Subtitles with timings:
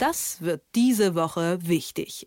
[0.00, 2.26] Das wird diese Woche wichtig.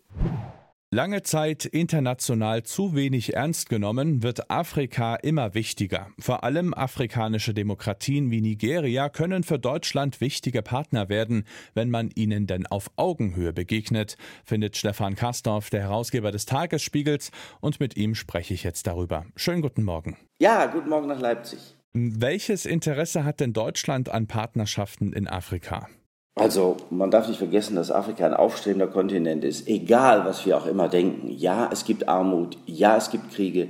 [0.92, 6.06] Lange Zeit international zu wenig ernst genommen, wird Afrika immer wichtiger.
[6.20, 12.46] Vor allem afrikanische Demokratien wie Nigeria können für Deutschland wichtige Partner werden, wenn man ihnen
[12.46, 18.54] denn auf Augenhöhe begegnet, findet Stefan Kastorf, der Herausgeber des Tagesspiegels, und mit ihm spreche
[18.54, 19.26] ich jetzt darüber.
[19.34, 20.16] Schönen guten Morgen.
[20.38, 21.58] Ja, guten Morgen nach Leipzig.
[21.92, 25.88] Welches Interesse hat denn Deutschland an Partnerschaften in Afrika?
[26.36, 30.66] Also, man darf nicht vergessen, dass Afrika ein aufstrebender Kontinent ist, egal was wir auch
[30.66, 31.30] immer denken.
[31.30, 33.68] Ja, es gibt Armut, ja, es gibt Kriege,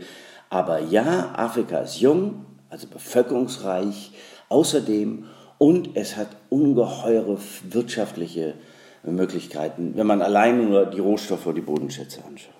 [0.48, 4.12] aber ja, Afrika ist jung, also bevölkerungsreich,
[4.48, 5.26] außerdem
[5.58, 7.36] und es hat ungeheure
[7.68, 8.54] wirtschaftliche
[9.02, 12.54] Möglichkeiten, wenn man allein nur die Rohstoffe und die Bodenschätze anschaut.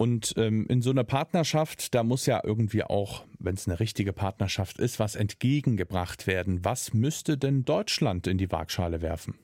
[0.00, 4.14] Und ähm, in so einer Partnerschaft, da muss ja irgendwie auch, wenn es eine richtige
[4.14, 6.64] Partnerschaft ist, was entgegengebracht werden.
[6.64, 9.34] Was müsste denn Deutschland in die Waagschale werfen?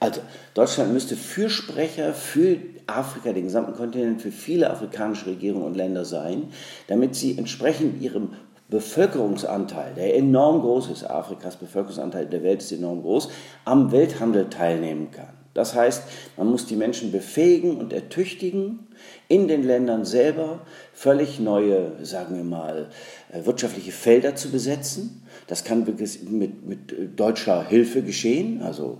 [0.00, 0.22] Also,
[0.54, 6.44] Deutschland müsste Fürsprecher für Afrika, den gesamten Kontinent, für viele afrikanische Regierungen und Länder sein,
[6.86, 8.30] damit sie entsprechend ihrem
[8.70, 13.28] Bevölkerungsanteil, der enorm groß ist, Afrikas Bevölkerungsanteil der Welt ist enorm groß,
[13.66, 15.37] am Welthandel teilnehmen kann.
[15.58, 16.04] Das heißt,
[16.36, 18.86] man muss die Menschen befähigen und ertüchtigen,
[19.26, 20.60] in den Ländern selber
[20.94, 22.90] völlig neue, sagen wir mal,
[23.32, 25.26] äh, wirtschaftliche Felder zu besetzen.
[25.48, 28.98] Das kann mit, mit äh, deutscher Hilfe geschehen, also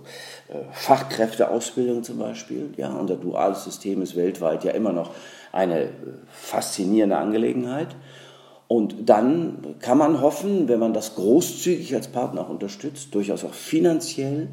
[0.49, 2.71] äh, Fachkräfteausbildung zum Beispiel.
[2.75, 5.11] Ja, unser duales System ist weltweit ja immer noch
[5.53, 5.91] eine
[6.29, 7.95] faszinierende Angelegenheit.
[8.67, 13.53] Und dann kann man hoffen, wenn man das großzügig als Partner auch unterstützt, durchaus auch
[13.53, 14.49] finanziell,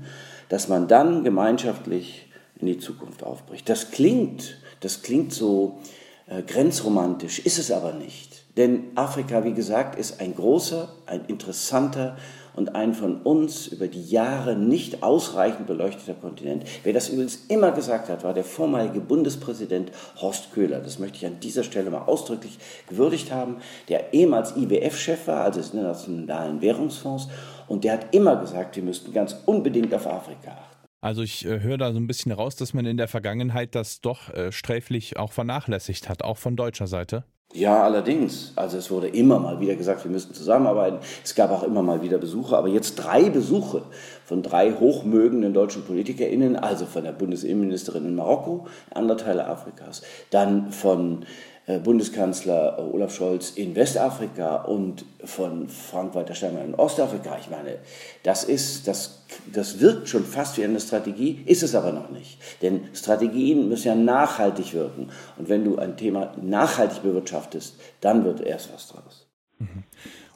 [0.48, 3.68] dass man dann gemeinschaftlich in die Zukunft aufbricht.
[3.68, 5.78] Das klingt, das klingt so
[6.26, 8.44] äh, grenzromantisch, ist es aber nicht.
[8.56, 12.16] Denn Afrika, wie gesagt, ist ein großer, ein interessanter
[12.56, 16.64] und ein von uns über die Jahre nicht ausreichend beleuchteter Kontinent.
[16.82, 20.80] Wer das übrigens immer gesagt hat, war der vormalige Bundespräsident Horst Köhler.
[20.80, 23.58] Das möchte ich an dieser Stelle mal ausdrücklich gewürdigt haben,
[23.88, 27.28] der ehemals IWF-Chef war, also des Internationalen Währungsfonds,
[27.68, 30.76] und der hat immer gesagt, wir müssten ganz unbedingt auf Afrika achten.
[31.00, 34.00] Also ich äh, höre da so ein bisschen raus, dass man in der Vergangenheit das
[34.00, 37.24] doch äh, sträflich auch vernachlässigt hat, auch von deutscher Seite.
[37.52, 38.52] Ja, allerdings.
[38.56, 40.98] Also es wurde immer mal wieder gesagt, wir müssten zusammenarbeiten.
[41.24, 43.82] Es gab auch immer mal wieder Besuche, aber jetzt drei Besuche
[44.24, 50.70] von drei hochmögenden deutschen PolitikerInnen, also von der Bundesinnenministerin in Marokko, andere Teile Afrikas, dann
[50.70, 51.24] von
[51.66, 57.38] Bundeskanzler Olaf Scholz in Westafrika und von Frank-Walter Steinmeier in Ostafrika.
[57.40, 57.78] Ich meine,
[58.22, 62.38] das ist, das, das wirkt schon fast wie eine Strategie, ist es aber noch nicht.
[62.62, 65.10] Denn Strategien müssen ja nachhaltig wirken.
[65.38, 69.26] Und wenn du ein Thema nachhaltig bewirtschaftest, dann wird erst was draus.
[69.58, 69.82] Mhm.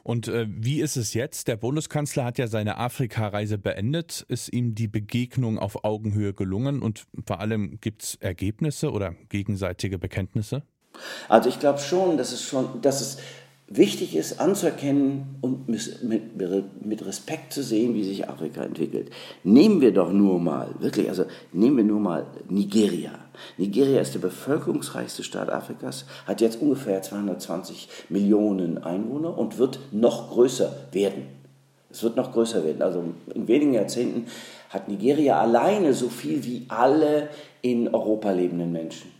[0.03, 1.47] Und äh, wie ist es jetzt?
[1.47, 4.25] Der Bundeskanzler hat ja seine Afrika-Reise beendet.
[4.27, 6.81] Ist ihm die Begegnung auf Augenhöhe gelungen?
[6.81, 10.63] Und vor allem gibt es Ergebnisse oder gegenseitige Bekenntnisse?
[11.29, 13.17] Also ich glaube schon, dass es schon, dass es
[13.73, 19.11] wichtig ist, anzuerkennen und mit, mit, Respekt zu sehen, wie sich Afrika entwickelt.
[19.43, 23.11] Nehmen wir doch nur mal, wirklich, also nehmen wir nur mal Nigeria.
[23.57, 30.31] Nigeria ist der bevölkerungsreichste Staat Afrikas, hat jetzt ungefähr 220 Millionen Einwohner und wird noch
[30.31, 31.27] größer werden.
[31.89, 32.81] Es wird noch größer werden.
[32.81, 34.27] Also in wenigen Jahrzehnten
[34.69, 37.29] hat Nigeria alleine so viel wie alle
[37.61, 39.11] in Europa lebenden Menschen.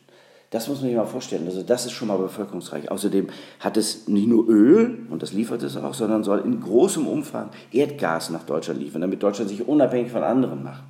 [0.51, 1.45] Das muss man sich mal vorstellen.
[1.45, 2.91] Also das ist schon mal bevölkerungsreich.
[2.91, 3.27] Außerdem
[3.61, 7.51] hat es nicht nur Öl, und das liefert es auch, sondern soll in großem Umfang
[7.71, 10.83] Erdgas nach Deutschland liefern, damit Deutschland sich unabhängig von anderen macht.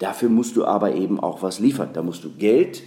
[0.00, 1.90] Dafür musst du aber eben auch was liefern.
[1.92, 2.82] Da musst du Geld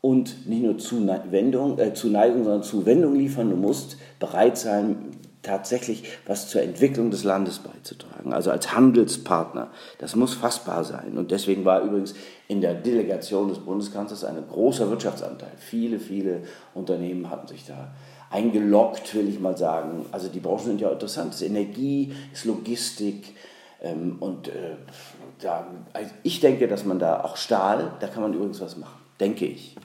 [0.00, 3.50] und nicht nur Zuwendung, äh, Zuneigung, sondern Zuwendung liefern.
[3.50, 5.10] Du musst bereit sein,
[5.42, 9.70] tatsächlich was zur Entwicklung des Landes beizutragen, also als Handelspartner.
[9.98, 11.16] Das muss fassbar sein.
[11.16, 12.14] Und deswegen war übrigens
[12.48, 15.52] in der Delegation des Bundeskanzlers ein großer Wirtschaftsanteil.
[15.56, 16.42] Viele, viele
[16.74, 17.92] Unternehmen hatten sich da
[18.30, 20.06] eingeloggt, will ich mal sagen.
[20.12, 21.34] Also die Branchen sind ja interessant.
[21.34, 23.34] Es ist Energie, es ist Logistik.
[23.82, 24.76] Ähm, und äh,
[25.40, 29.00] da, also ich denke, dass man da auch Stahl, da kann man übrigens was machen.
[29.18, 29.76] Denke ich.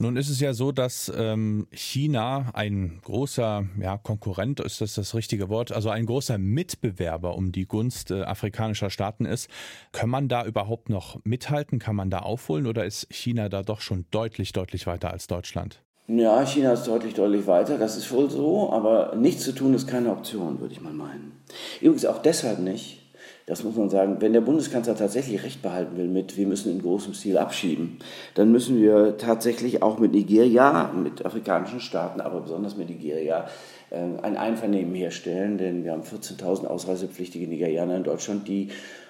[0.00, 5.12] Nun ist es ja so, dass ähm, China ein großer ja, Konkurrent, ist das das
[5.16, 9.50] richtige Wort, also ein großer Mitbewerber um die Gunst äh, afrikanischer Staaten ist.
[9.90, 11.80] Kann man da überhaupt noch mithalten?
[11.80, 15.82] Kann man da aufholen oder ist China da doch schon deutlich, deutlich weiter als Deutschland?
[16.06, 19.88] Ja, China ist deutlich, deutlich weiter, das ist wohl so, aber nichts zu tun ist
[19.88, 21.32] keine Option, würde ich mal meinen.
[21.80, 23.02] Übrigens auch deshalb nicht,
[23.48, 26.82] das muss man sagen, wenn der Bundeskanzler tatsächlich Recht behalten will mit, wir müssen in
[26.82, 27.98] großem Stil abschieben,
[28.34, 33.48] dann müssen wir tatsächlich auch mit Nigeria, mit afrikanischen Staaten, aber besonders mit Nigeria,
[33.88, 38.68] äh, ein Einvernehmen herstellen, denn wir haben 14.000 ausreisepflichtige Nigerianer in Deutschland, die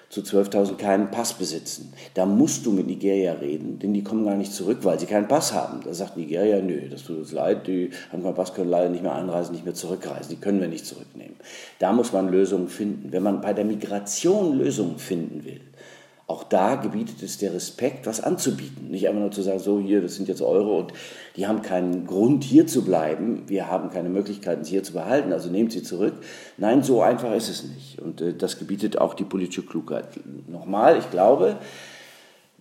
[0.09, 1.93] zu 12.000 keinen Pass besitzen.
[2.15, 5.27] Da musst du mit Nigeria reden, denn die kommen gar nicht zurück, weil sie keinen
[5.27, 5.81] Pass haben.
[5.83, 9.03] Da sagt Nigeria, nö, das tut uns leid, die haben keinen Pass, können leider nicht
[9.03, 11.35] mehr einreisen, nicht mehr zurückreisen, die können wir nicht zurücknehmen.
[11.77, 13.11] Da muss man Lösungen finden.
[13.11, 15.61] Wenn man bei der Migration Lösungen finden will,
[16.29, 18.91] auch da gebietet es der Respekt, was anzubieten.
[18.91, 20.93] Nicht einfach nur zu sagen, so hier, das sind jetzt Euro und
[21.35, 25.33] die haben keinen Grund hier zu bleiben, wir haben keine Möglichkeiten, sie hier zu behalten,
[25.33, 26.13] also nehmt sie zurück.
[26.57, 27.99] Nein, so einfach ist es nicht.
[27.99, 30.05] Und äh, das gebietet auch die politische Klugheit.
[30.47, 31.55] Nochmal, ich glaube,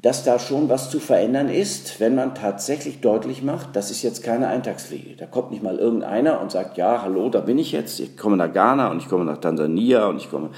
[0.01, 4.23] dass da schon was zu verändern ist, wenn man tatsächlich deutlich macht, das ist jetzt
[4.23, 5.15] keine Eintagspflege.
[5.17, 8.39] Da kommt nicht mal irgendeiner und sagt, ja, hallo, da bin ich jetzt, ich komme
[8.39, 10.51] nach Ghana und ich komme nach Tansania und ich komme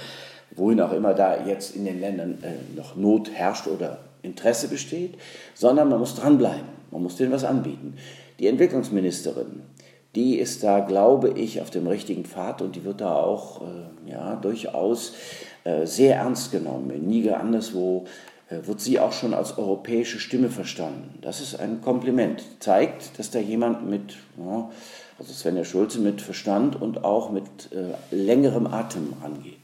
[0.60, 5.14] wohin auch immer da jetzt in den Ländern äh, noch Not herrscht oder Interesse besteht,
[5.54, 7.94] sondern man muss dranbleiben, man muss denen was anbieten.
[8.38, 9.62] Die Entwicklungsministerin,
[10.14, 14.10] die ist da, glaube ich, auf dem richtigen Pfad und die wird da auch äh,
[14.10, 15.14] ja, durchaus
[15.64, 16.90] äh, sehr ernst genommen.
[16.90, 18.04] In Niger anderswo
[18.48, 21.18] äh, wird sie auch schon als europäische Stimme verstanden.
[21.22, 22.42] Das ist ein Kompliment.
[22.58, 24.70] Zeigt, dass da jemand mit, ja,
[25.18, 29.59] also Svenja Schulze, mit Verstand und auch mit äh, längerem Atem angeht.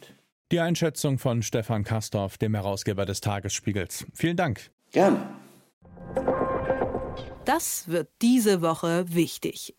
[0.52, 4.06] Die Einschätzung von Stefan Kastorf, dem Herausgeber des Tagesspiegels.
[4.14, 4.70] Vielen Dank.
[4.92, 5.28] Gerne.
[7.44, 9.74] Das wird diese Woche wichtig.